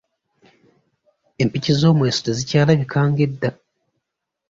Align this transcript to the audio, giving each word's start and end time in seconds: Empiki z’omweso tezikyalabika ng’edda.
Empiki 1.41 1.71
z’omweso 1.79 2.19
tezikyalabika 2.25 2.97
ng’edda. 3.09 3.49